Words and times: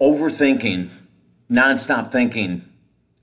Overthinking, 0.00 0.88
nonstop 1.50 2.10
thinking 2.10 2.64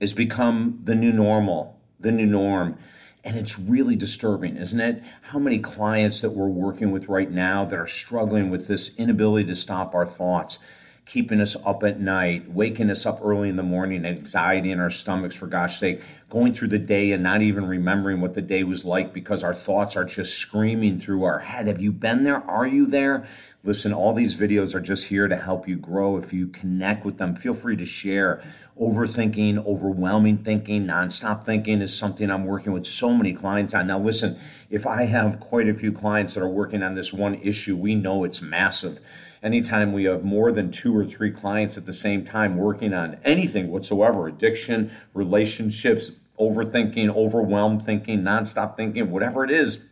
has 0.00 0.12
become 0.12 0.78
the 0.84 0.94
new 0.94 1.10
normal, 1.10 1.80
the 1.98 2.12
new 2.12 2.24
norm. 2.24 2.78
And 3.24 3.36
it's 3.36 3.58
really 3.58 3.96
disturbing, 3.96 4.56
isn't 4.56 4.78
it? 4.78 5.02
How 5.22 5.40
many 5.40 5.58
clients 5.58 6.20
that 6.20 6.30
we're 6.30 6.46
working 6.46 6.92
with 6.92 7.08
right 7.08 7.32
now 7.32 7.64
that 7.64 7.76
are 7.76 7.88
struggling 7.88 8.48
with 8.48 8.68
this 8.68 8.94
inability 8.96 9.48
to 9.48 9.56
stop 9.56 9.92
our 9.92 10.06
thoughts, 10.06 10.60
keeping 11.08 11.40
us 11.40 11.56
up 11.64 11.82
at 11.84 11.98
night, 11.98 12.50
waking 12.52 12.90
us 12.90 13.06
up 13.06 13.18
early 13.22 13.48
in 13.48 13.56
the 13.56 13.62
morning, 13.62 14.04
anxiety 14.04 14.70
in 14.70 14.78
our 14.78 14.90
stomachs, 14.90 15.34
for 15.34 15.46
gosh 15.46 15.78
sake, 15.78 16.02
going 16.28 16.52
through 16.52 16.68
the 16.68 16.78
day 16.78 17.12
and 17.12 17.22
not 17.22 17.40
even 17.40 17.66
remembering 17.66 18.20
what 18.20 18.34
the 18.34 18.42
day 18.42 18.62
was 18.62 18.84
like 18.84 19.14
because 19.14 19.42
our 19.42 19.54
thoughts 19.54 19.96
are 19.96 20.04
just 20.04 20.36
screaming 20.36 21.00
through 21.00 21.24
our 21.24 21.38
head. 21.38 21.66
Have 21.66 21.80
you 21.80 21.92
been 21.92 22.24
there? 22.24 22.44
Are 22.44 22.66
you 22.66 22.84
there? 22.84 23.26
Listen, 23.64 23.92
all 23.92 24.12
these 24.12 24.36
videos 24.36 24.74
are 24.74 24.80
just 24.80 25.06
here 25.06 25.26
to 25.26 25.36
help 25.36 25.66
you 25.66 25.76
grow. 25.76 26.18
If 26.18 26.34
you 26.34 26.46
connect 26.48 27.06
with 27.06 27.16
them, 27.16 27.34
feel 27.34 27.54
free 27.54 27.76
to 27.76 27.86
share. 27.86 28.42
Overthinking, 28.78 29.66
overwhelming 29.66 30.44
thinking, 30.44 30.86
nonstop 30.86 31.44
thinking 31.44 31.80
is 31.80 31.96
something 31.96 32.30
I'm 32.30 32.44
working 32.44 32.72
with 32.72 32.86
so 32.86 33.14
many 33.14 33.32
clients 33.32 33.74
on. 33.74 33.86
Now, 33.86 33.98
listen, 33.98 34.38
if 34.68 34.86
I 34.86 35.06
have 35.06 35.40
quite 35.40 35.68
a 35.68 35.74
few 35.74 35.90
clients 35.90 36.34
that 36.34 36.42
are 36.42 36.48
working 36.48 36.82
on 36.82 36.94
this 36.94 37.14
one 37.14 37.34
issue, 37.36 37.76
we 37.76 37.94
know 37.94 38.24
it's 38.24 38.42
massive 38.42 39.00
anytime 39.42 39.92
we 39.92 40.04
have 40.04 40.24
more 40.24 40.52
than 40.52 40.70
two 40.70 40.96
or 40.96 41.04
three 41.04 41.30
clients 41.30 41.76
at 41.76 41.86
the 41.86 41.92
same 41.92 42.24
time 42.24 42.56
working 42.56 42.92
on 42.92 43.18
anything 43.24 43.70
whatsoever 43.70 44.26
addiction, 44.26 44.90
relationships, 45.14 46.10
overthinking, 46.38 47.14
overwhelmed 47.14 47.82
thinking, 47.82 48.22
nonstop 48.22 48.76
thinking, 48.76 49.10
whatever 49.10 49.44
it 49.44 49.50
is, 49.50 49.84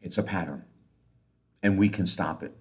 it's 0.00 0.18
a 0.18 0.22
pattern. 0.22 0.64
And 1.62 1.78
we 1.78 1.88
can 1.88 2.06
stop 2.06 2.42
it. 2.42 2.56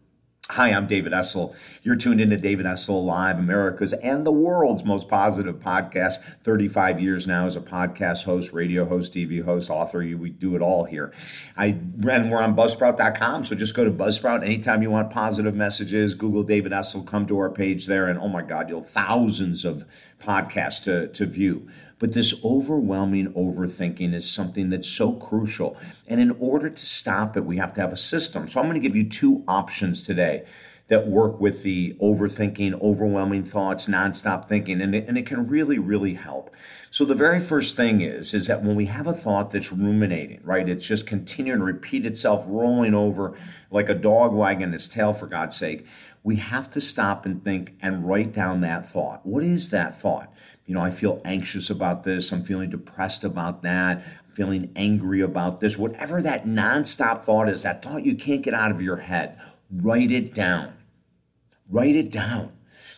Hi, 0.52 0.73
I'm 0.73 0.86
David 0.86 1.14
Essel. 1.14 1.55
You're 1.82 1.96
tuned 1.96 2.20
into 2.20 2.36
David 2.36 2.66
Essel 2.66 3.05
Live, 3.05 3.40
America's 3.40 3.94
and 3.94 4.26
the 4.26 4.34
world's 4.34 4.84
most 4.84 5.08
positive 5.08 5.62
podcast. 5.62 6.16
35 6.44 7.00
years 7.00 7.25
now 7.25 7.45
as 7.45 7.56
a 7.56 7.62
podcast 7.62 8.25
host, 8.25 8.52
radio 8.52 8.84
host, 8.84 9.14
TV 9.14 9.42
host, 9.42 9.70
author. 9.70 10.00
We 10.00 10.30
do 10.30 10.58
it 10.58 10.62
all 10.62 10.84
here. 10.84 11.14
I 11.56 11.67
and 11.67 12.30
we're 12.30 12.42
on 12.42 12.53
Buzzsprout.com, 12.53 13.45
so 13.45 13.56
just 13.56 13.73
go 13.73 13.86
to 13.86 13.92
Buzzsprout 13.92 14.44
anytime 14.44 14.81
you 14.81 14.92
want 14.92 15.09
positive 15.09 15.56
messages. 15.56 16.16
Google 16.16 16.44
David 16.44 16.73
Essel, 16.73 17.08
come 17.08 17.25
to 17.28 17.40
our 17.40 17.50
page 17.50 17.86
there, 17.86 18.09
and 18.09 18.20
oh 18.20 18.28
my 18.28 18.42
God, 18.42 18.68
you'll 18.68 18.84
thousands 18.84 19.64
of 19.64 19.86
podcasts 20.22 20.84
to, 20.84 21.08
to 21.08 21.25
view. 21.25 21.70
But 22.02 22.13
this 22.13 22.33
overwhelming 22.44 23.27
overthinking 23.33 24.16
is 24.16 24.27
something 24.27 24.71
that's 24.71 24.88
so 24.88 25.13
crucial. 25.13 25.77
And 26.07 26.19
in 26.19 26.31
order 26.39 26.71
to 26.71 26.85
stop 26.85 27.38
it, 27.38 27.45
we 27.45 27.57
have 27.57 27.75
to 27.75 27.81
have 27.81 27.94
a 27.94 27.97
system. 27.97 28.47
So 28.47 28.59
I'm 28.59 28.66
going 28.66 28.73
to 28.73 28.85
give 28.85 28.95
you 28.95 29.07
two 29.07 29.44
options 29.47 30.02
today 30.02 30.45
that 30.92 31.08
work 31.08 31.39
with 31.39 31.64
the 31.64 31.94
overthinking, 32.02 32.81
overwhelming 32.81 33.45
thoughts, 33.45 33.88
nonstop 33.88 34.45
thinking, 34.45 34.81
and 34.81 34.94
it, 34.94 35.08
and 35.08 35.17
it 35.17 35.25
can 35.25 35.47
really, 35.47 35.80
really 35.80 36.14
help. 36.14 36.53
So 36.89 37.06
the 37.06 37.16
very 37.16 37.39
first 37.39 37.78
thing 37.78 38.02
is 38.02 38.34
is 38.34 38.47
that 38.47 38.61
when 38.61 38.75
we 38.75 38.88
have 38.88 39.08
a 39.08 39.14
thought 39.14 39.52
that's 39.52 39.72
ruminating, 39.72 40.42
right, 40.44 40.67
it's 40.67 40.86
just 40.86 41.08
continuing 41.08 41.59
to 41.59 41.66
repeat 41.66 42.06
itself, 42.06 42.44
rolling 42.45 42.94
over 42.94 43.38
like 43.72 43.88
a 43.88 43.94
dog 43.94 44.34
wagging 44.34 44.73
its 44.73 44.89
tail, 44.89 45.14
for 45.14 45.28
God's 45.28 45.56
sake. 45.56 45.86
We 46.23 46.36
have 46.36 46.69
to 46.72 46.81
stop 46.81 47.25
and 47.25 47.42
think 47.42 47.73
and 47.81 48.06
write 48.06 48.34
down 48.34 48.59
that 48.62 48.86
thought. 48.86 49.25
What 49.25 49.45
is 49.45 49.69
that 49.69 49.95
thought? 49.95 50.34
you 50.66 50.75
know, 50.75 50.81
I 50.81 50.92
feel 50.92 51.22
anxious 51.25 51.69
about 51.69 52.03
this. 52.03 52.31
I'm 52.31 52.44
feeling 52.44 52.69
depressed 52.69 53.23
about 53.23 53.62
that. 53.64 53.97
I'm 53.97 54.36
feeling 54.36 54.72
angry 54.75 55.22
about 55.22 55.59
this. 55.59 55.78
Whatever 55.78 56.22
that 56.22 56.45
nonstop 56.45 57.23
thought 57.23 57.50
is, 57.50 57.64
that 57.64 57.81
thought 57.81 58.06
you 58.06 58.16
can't 58.16 58.42
get 58.42 58.53
out 58.53 58.72
of 58.72 58.81
your 58.81 58.97
head, 58.97 59.38
write 59.69 60.12
it 60.12 60.34
down. 60.34 60.73
Write 61.72 61.95
it 61.95 62.11
down 62.11 62.52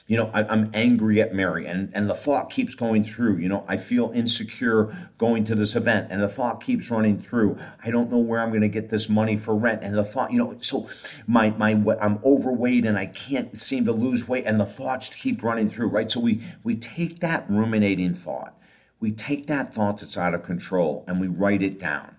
you 0.06 0.18
know, 0.18 0.30
I, 0.34 0.52
am 0.52 0.70
angry 0.74 1.22
at 1.22 1.34
Mary, 1.34 1.66
and, 1.66 1.90
and 1.94 2.10
the 2.10 2.14
thought 2.14 2.50
keeps 2.50 2.76
going 2.76 3.06
through, 3.06 3.38
you 3.38 3.48
know, 3.48 3.64
I 3.70 3.78
feel 3.78 4.12
insecure 4.14 4.94
going 5.18 5.46
to 5.46 5.56
this 5.56 5.78
event, 5.78 6.08
and 6.12 6.22
the 6.22 6.28
thought 6.28 6.62
keeps 6.62 6.92
running 6.92 7.20
through. 7.20 7.58
I 7.84 7.90
don't 7.90 8.12
know 8.12 8.18
where 8.18 8.42
I'm 8.42 8.50
going 8.50 8.62
to 8.62 8.68
get 8.68 8.90
this 8.90 9.08
money 9.08 9.38
for 9.38 9.56
rent, 9.56 9.82
and 9.82 9.96
the 9.96 10.04
thought, 10.04 10.34
you 10.34 10.40
know, 10.40 10.58
so 10.60 10.90
my 11.26 11.52
my 11.52 11.72
I'm 12.02 12.20
overweight 12.26 12.86
and 12.86 12.98
I 12.98 13.06
can't 13.06 13.58
seem 13.58 13.86
to 13.86 13.94
lose 13.94 14.28
weight, 14.28 14.44
and 14.46 14.60
the 14.60 14.66
thoughts 14.66 15.16
keep 15.16 15.42
running 15.42 15.70
through, 15.70 15.88
right? 15.88 16.12
So 16.12 16.20
we 16.20 16.42
we 16.64 16.76
take 16.76 17.22
that 17.22 17.50
ruminating 17.50 18.14
thought, 18.14 18.58
we 19.00 19.12
take 19.14 19.48
that 19.48 19.74
thought 19.74 20.00
that's 20.00 20.18
out 20.18 20.34
of 20.34 20.44
control, 20.44 21.06
and 21.08 21.22
we 21.22 21.28
write 21.28 21.62
it 21.62 21.80
down, 21.80 22.18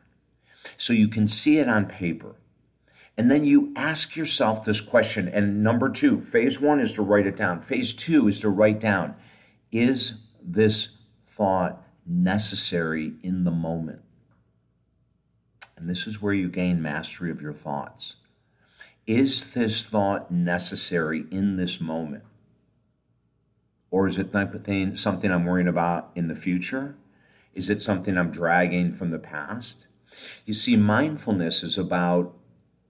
so 0.78 0.94
you 0.94 1.08
can 1.08 1.28
see 1.28 1.58
it 1.58 1.68
on 1.68 1.84
paper. 1.84 2.34
And 3.16 3.30
then 3.30 3.44
you 3.44 3.72
ask 3.76 4.16
yourself 4.16 4.64
this 4.64 4.80
question. 4.80 5.28
And 5.28 5.62
number 5.62 5.88
two, 5.88 6.20
phase 6.20 6.60
one 6.60 6.80
is 6.80 6.94
to 6.94 7.02
write 7.02 7.26
it 7.26 7.36
down. 7.36 7.62
Phase 7.62 7.94
two 7.94 8.26
is 8.28 8.40
to 8.40 8.48
write 8.48 8.80
down 8.80 9.14
is 9.70 10.14
this 10.42 10.88
thought 11.26 11.82
necessary 12.06 13.14
in 13.22 13.44
the 13.44 13.50
moment? 13.50 14.00
And 15.76 15.88
this 15.88 16.06
is 16.06 16.22
where 16.22 16.34
you 16.34 16.48
gain 16.48 16.80
mastery 16.80 17.30
of 17.30 17.42
your 17.42 17.52
thoughts. 17.52 18.16
Is 19.06 19.52
this 19.52 19.82
thought 19.82 20.30
necessary 20.30 21.24
in 21.30 21.56
this 21.56 21.80
moment? 21.80 22.22
Or 23.90 24.08
is 24.08 24.18
it 24.18 24.30
something 24.96 25.30
I'm 25.30 25.44
worrying 25.44 25.68
about 25.68 26.10
in 26.14 26.28
the 26.28 26.34
future? 26.34 26.96
Is 27.52 27.70
it 27.70 27.82
something 27.82 28.16
I'm 28.16 28.30
dragging 28.30 28.94
from 28.94 29.10
the 29.10 29.18
past? 29.18 29.86
You 30.46 30.54
see, 30.54 30.76
mindfulness 30.76 31.62
is 31.62 31.76
about 31.76 32.34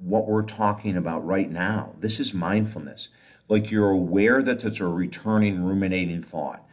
what 0.04 0.28
we're 0.28 0.42
talking 0.42 0.96
about 0.96 1.26
right 1.26 1.50
now. 1.50 1.92
This 1.98 2.20
is 2.20 2.34
mindfulness. 2.34 3.08
Like 3.48 3.70
you're 3.70 3.90
aware 3.90 4.42
that 4.42 4.60
there's 4.60 4.80
a 4.80 4.86
returning, 4.86 5.62
ruminating 5.62 6.22
thought, 6.22 6.66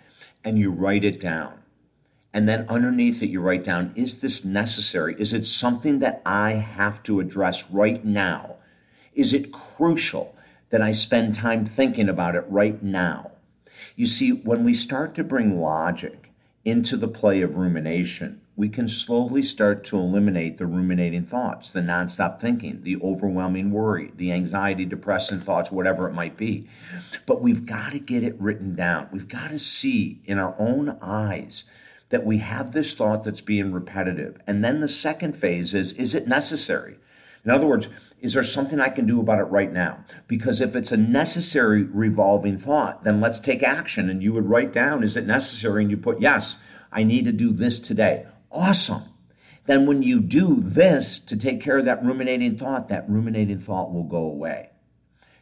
and 0.43 0.59
you 0.59 0.71
write 0.71 1.03
it 1.03 1.19
down. 1.19 1.53
And 2.33 2.47
then 2.47 2.65
underneath 2.69 3.21
it, 3.21 3.29
you 3.29 3.41
write 3.41 3.63
down 3.63 3.93
is 3.95 4.21
this 4.21 4.45
necessary? 4.45 5.15
Is 5.19 5.33
it 5.33 5.45
something 5.45 5.99
that 5.99 6.21
I 6.25 6.51
have 6.51 7.03
to 7.03 7.19
address 7.19 7.69
right 7.69 8.03
now? 8.03 8.55
Is 9.13 9.33
it 9.33 9.51
crucial 9.51 10.35
that 10.69 10.81
I 10.81 10.93
spend 10.93 11.35
time 11.35 11.65
thinking 11.65 12.09
about 12.09 12.35
it 12.35 12.45
right 12.47 12.81
now? 12.81 13.31
You 13.95 14.05
see, 14.05 14.31
when 14.31 14.63
we 14.63 14.73
start 14.73 15.15
to 15.15 15.23
bring 15.23 15.59
logic 15.59 16.31
into 16.63 16.95
the 16.95 17.07
play 17.07 17.41
of 17.41 17.55
rumination, 17.55 18.40
we 18.55 18.67
can 18.69 18.87
slowly 18.87 19.41
start 19.41 19.83
to 19.85 19.97
eliminate 19.97 20.57
the 20.57 20.65
ruminating 20.65 21.23
thoughts, 21.23 21.71
the 21.71 21.79
nonstop 21.79 22.39
thinking, 22.39 22.81
the 22.83 22.97
overwhelming 23.01 23.71
worry, 23.71 24.11
the 24.17 24.31
anxiety, 24.31 24.85
depressing 24.85 25.39
thoughts, 25.39 25.71
whatever 25.71 26.07
it 26.07 26.13
might 26.13 26.37
be. 26.37 26.67
But 27.25 27.41
we've 27.41 27.65
got 27.65 27.93
to 27.93 27.99
get 27.99 28.23
it 28.23 28.39
written 28.39 28.75
down. 28.75 29.07
We've 29.11 29.27
got 29.27 29.51
to 29.51 29.59
see 29.59 30.21
in 30.25 30.37
our 30.37 30.55
own 30.59 30.97
eyes 31.01 31.63
that 32.09 32.25
we 32.25 32.39
have 32.39 32.73
this 32.73 32.93
thought 32.93 33.23
that's 33.23 33.41
being 33.41 33.71
repetitive. 33.71 34.37
And 34.45 34.63
then 34.63 34.81
the 34.81 34.87
second 34.87 35.37
phase 35.37 35.73
is 35.73 35.93
is 35.93 36.13
it 36.13 36.27
necessary? 36.27 36.97
In 37.43 37.51
other 37.51 37.65
words, 37.65 37.87
is 38.19 38.33
there 38.33 38.43
something 38.43 38.79
I 38.79 38.89
can 38.89 39.07
do 39.07 39.19
about 39.19 39.39
it 39.39 39.45
right 39.45 39.71
now? 39.71 40.05
Because 40.27 40.61
if 40.61 40.75
it's 40.75 40.91
a 40.91 40.97
necessary 40.97 41.83
revolving 41.83 42.57
thought, 42.57 43.03
then 43.03 43.19
let's 43.19 43.39
take 43.39 43.63
action. 43.63 44.09
And 44.09 44.21
you 44.21 44.33
would 44.33 44.47
write 44.47 44.71
down, 44.71 45.03
is 45.03 45.17
it 45.17 45.25
necessary? 45.25 45.81
And 45.81 45.89
you 45.89 45.97
put, 45.97 46.21
yes, 46.21 46.57
I 46.91 47.03
need 47.03 47.25
to 47.25 47.31
do 47.31 47.51
this 47.51 47.79
today. 47.79 48.27
Awesome. 48.51 49.03
Then 49.65 49.85
when 49.85 50.01
you 50.03 50.19
do 50.19 50.55
this 50.59 51.19
to 51.19 51.37
take 51.37 51.61
care 51.61 51.77
of 51.77 51.85
that 51.85 52.03
ruminating 52.03 52.57
thought, 52.57 52.89
that 52.89 53.09
ruminating 53.09 53.59
thought 53.59 53.93
will 53.93 54.03
go 54.03 54.17
away. 54.17 54.69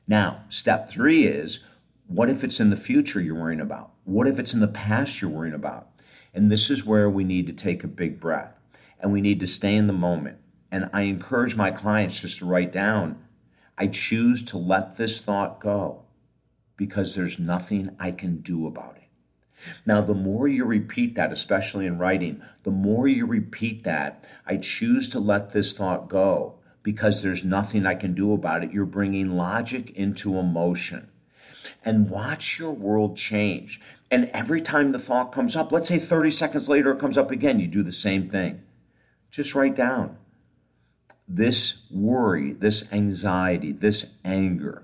Now, 0.08 0.44
step 0.50 0.90
three 0.90 1.26
is 1.26 1.60
what 2.08 2.30
if 2.30 2.44
it's 2.44 2.60
in 2.60 2.70
the 2.70 2.76
future 2.76 3.22
you're 3.22 3.36
worrying 3.36 3.62
about? 3.62 3.92
What 4.04 4.28
if 4.28 4.40
it's 4.40 4.54
in 4.54 4.60
the 4.60 4.68
past 4.68 5.22
you're 5.22 5.32
worrying 5.32 5.54
about? 5.54 5.90
And 6.34 6.52
this 6.52 6.70
is 6.70 6.86
where 6.86 7.10
we 7.10 7.24
need 7.24 7.48
to 7.48 7.54
take 7.54 7.84
a 7.84 7.88
big 7.88 8.20
breath 8.20 8.60
and 9.00 9.12
we 9.14 9.22
need 9.22 9.40
to 9.40 9.48
stay 9.48 9.76
in 9.76 9.88
the 9.88 9.94
moment. 9.94 10.38
And 10.72 10.90
I 10.94 11.04
encourage 11.04 11.56
my 11.56 11.72
clients 11.72 12.20
just 12.20 12.40
to 12.40 12.46
write 12.46 12.72
down 12.72 13.24
I 13.82 13.88
choose 13.88 14.44
to 14.44 14.58
let 14.58 14.98
this 14.98 15.20
thought 15.20 15.62
go 15.62 16.04
because 16.76 17.16
there's 17.16 17.40
nothing 17.40 17.96
I 17.98 18.12
can 18.12 18.42
do 18.42 18.68
about 18.68 18.98
it. 18.98 19.09
Now, 19.86 20.02
the 20.02 20.14
more 20.14 20.48
you 20.48 20.66
repeat 20.66 21.16
that, 21.16 21.32
especially 21.32 21.86
in 21.86 21.98
writing, 21.98 22.42
the 22.64 22.72
more 22.72 23.08
you 23.08 23.26
repeat 23.26 23.84
that, 23.84 24.24
I 24.46 24.58
choose 24.58 25.10
to 25.10 25.20
let 25.20 25.52
this 25.52 25.74
thought 25.74 26.08
go 26.10 26.56
because 26.84 27.22
there's 27.22 27.44
nothing 27.44 27.86
I 27.86 27.96
can 27.96 28.14
do 28.14 28.34
about 28.34 28.64
it. 28.64 28.72
You're 28.72 28.86
bringing 28.86 29.32
logic 29.32 29.92
into 29.92 30.38
emotion. 30.38 31.10
And 31.84 32.10
watch 32.10 32.58
your 32.58 32.72
world 32.72 33.16
change. 33.16 33.82
And 34.10 34.30
every 34.34 34.62
time 34.62 34.92
the 34.92 35.00
thought 35.00 35.32
comes 35.32 35.56
up, 35.56 35.72
let's 35.72 35.90
say 35.90 36.00
30 36.00 36.32
seconds 36.32 36.70
later 36.70 36.92
it 36.92 37.00
comes 37.00 37.18
up 37.18 37.32
again, 37.32 37.60
you 37.60 37.68
do 37.68 37.84
the 37.84 37.92
same 37.92 38.30
thing. 38.30 38.64
Just 39.30 39.56
write 39.56 39.76
down 39.76 40.18
this 41.28 41.86
worry, 41.92 42.54
this 42.54 42.92
anxiety, 42.92 43.72
this 43.72 44.08
anger. 44.26 44.84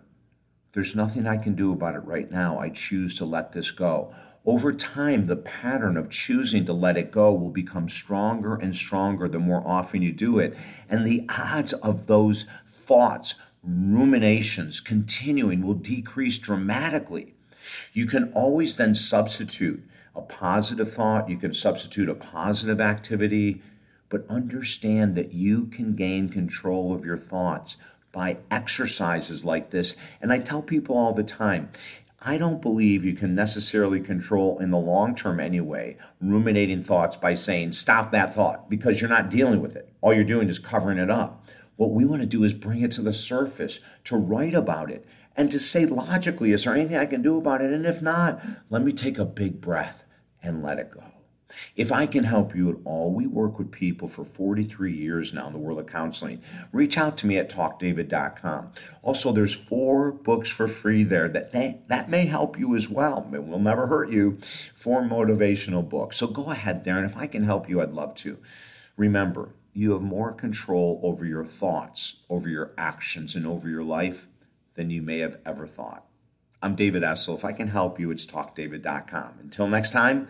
There's 0.74 0.96
nothing 0.96 1.26
I 1.26 1.38
can 1.38 1.56
do 1.56 1.72
about 1.72 1.96
it 1.96 2.04
right 2.06 2.30
now. 2.30 2.60
I 2.60 2.70
choose 2.70 3.16
to 3.18 3.26
let 3.26 3.54
this 3.54 3.72
go 3.72 4.14
over 4.46 4.72
time, 4.72 5.26
the 5.26 5.36
pattern 5.36 5.98
of 5.98 6.10
choosing 6.10 6.66
to 6.66 6.74
let 6.74 6.98
it 6.98 7.12
go 7.12 7.34
will 7.34 7.50
become 7.50 7.90
stronger 7.90 8.56
and 8.56 8.76
stronger 8.76 9.28
the 9.28 9.40
more 9.40 9.64
often 9.66 10.04
you 10.04 10.12
do 10.12 10.38
it. 10.38 10.56
And 10.88 11.06
the 11.06 11.26
odds 11.30 11.74
of 11.74 12.06
those 12.06 12.46
thoughts, 12.68 13.36
ruminations 13.64 14.80
continuing 14.80 15.66
will 15.66 15.74
decrease 15.74 16.38
dramatically. 16.38 17.34
You 17.94 18.06
can 18.06 18.32
always 18.34 18.78
then 18.78 18.94
substitute 18.94 19.84
a 20.16 20.22
positive 20.22 20.94
thought, 20.94 21.30
you 21.30 21.38
can 21.38 21.52
substitute 21.52 22.08
a 22.08 22.16
positive 22.16 22.80
activity, 22.80 23.62
but 24.10 24.30
understand 24.30 25.16
that 25.16 25.34
you 25.34 25.66
can 25.66 25.96
gain 25.96 26.30
control 26.30 26.94
of 26.94 27.04
your 27.04 27.18
thoughts 27.18 27.76
by 28.12 28.38
exercises 28.50 29.44
like 29.44 29.72
this. 29.72 29.96
And 30.22 30.32
I 30.32 30.38
tell 30.40 30.62
people 30.62 30.96
all 30.96 31.14
the 31.14 31.24
time, 31.24 31.70
I 32.28 32.40
don't 32.40 32.60
believe 32.60 33.06
you 33.06 33.14
can 33.14 33.36
necessarily 33.36 34.00
control 34.00 34.58
in 34.58 34.72
the 34.72 34.80
long 34.80 35.14
term 35.14 35.40
anyway 35.40 35.98
ruminating 36.20 36.82
thoughts 36.82 37.16
by 37.16 37.36
saying, 37.36 37.74
stop 37.74 38.12
that 38.12 38.34
thought, 38.34 38.68
because 38.68 39.00
you're 39.00 39.12
not 39.12 39.30
dealing 39.30 39.62
with 39.62 39.76
it. 39.76 39.94
All 40.02 40.12
you're 40.12 40.24
doing 40.24 40.50
is 40.50 40.58
covering 40.58 40.98
it 40.98 41.12
up. 41.12 41.46
What 41.76 41.92
we 41.92 42.04
want 42.04 42.24
to 42.24 42.28
do 42.28 42.44
is 42.44 42.56
bring 42.56 42.82
it 42.82 42.92
to 42.94 43.04
the 43.04 43.14
surface, 43.14 43.80
to 44.06 44.18
write 44.18 44.56
about 44.56 44.90
it, 44.90 45.06
and 45.38 45.52
to 45.52 45.60
say 45.60 45.86
logically, 45.86 46.52
is 46.52 46.64
there 46.64 46.74
anything 46.74 46.98
I 46.98 47.06
can 47.06 47.22
do 47.22 47.38
about 47.38 47.62
it? 47.62 47.72
And 47.72 47.86
if 47.86 48.02
not, 48.02 48.42
let 48.72 48.82
me 48.82 48.92
take 48.92 49.20
a 49.20 49.26
big 49.26 49.62
breath 49.62 50.04
and 50.42 50.64
let 50.64 50.80
it 50.80 50.90
go. 50.90 51.04
If 51.76 51.92
I 51.92 52.06
can 52.08 52.24
help 52.24 52.56
you 52.56 52.70
at 52.70 52.78
all, 52.86 53.12
we 53.12 53.28
work 53.28 53.60
with 53.60 53.72
people 53.72 54.08
for 54.08 54.24
43 54.24 54.94
years 54.94 55.34
now 55.34 55.48
in 55.48 55.54
the 55.54 55.60
world 55.60 55.80
of 55.80 55.88
counseling. 55.88 56.42
Reach 56.72 56.98
out 56.98 57.18
to 57.20 57.28
me 57.28 57.38
at 57.38 57.50
talkdavid.com. 57.50 58.72
Also, 59.04 59.32
there's 59.32 59.54
four 59.56 60.12
books 60.12 60.50
for 60.50 60.68
free 60.68 61.04
there 61.04 61.30
that 61.30 61.54
may, 61.54 61.80
that 61.88 62.10
may 62.10 62.26
help 62.26 62.58
you 62.58 62.76
as 62.76 62.90
well. 62.90 63.30
It 63.34 63.46
will 63.46 63.60
never 63.60 63.88
hurt 63.88 64.12
you. 64.12 64.40
Four 64.74 65.02
motivational 65.02 65.88
books. 65.88 66.18
So 66.18 66.28
go 66.28 66.52
ahead 66.52 66.84
there, 66.84 66.98
and 66.98 67.06
if 67.06 67.18
I 67.18 67.28
can 67.28 67.44
help 67.44 67.70
you, 67.70 67.82
I'd 67.82 67.92
love 67.92 68.16
to. 68.16 68.38
Remember, 68.98 69.50
you 69.74 69.92
have 69.92 70.02
more 70.02 70.32
control 70.32 71.00
over 71.04 71.26
your 71.26 71.46
thoughts, 71.46 72.22
over 72.30 72.48
your 72.48 72.72
actions, 72.78 73.36
and 73.36 73.46
over 73.46 73.70
your 73.70 73.84
life 73.84 74.28
than 74.76 74.90
you 74.90 75.02
may 75.02 75.20
have 75.20 75.38
ever 75.46 75.68
thought. 75.68 76.06
I'm 76.62 76.76
David 76.76 77.04
Essel. 77.04 77.36
If 77.36 77.46
I 77.46 77.52
can 77.52 77.68
help 77.68 78.00
you, 78.00 78.10
it's 78.10 78.26
talkdavid.com. 78.26 79.34
Until 79.42 79.68
next 79.68 79.92
time, 79.92 80.30